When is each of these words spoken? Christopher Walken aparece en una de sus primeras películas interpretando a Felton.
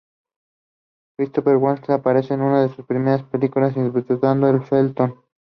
Christopher 1.15 1.57
Walken 1.57 1.93
aparece 1.93 2.33
en 2.33 2.41
una 2.41 2.63
de 2.65 2.73
sus 2.75 2.83
primeras 2.87 3.21
películas 3.21 3.77
interpretando 3.77 4.47
a 4.47 4.59
Felton. 4.61 5.13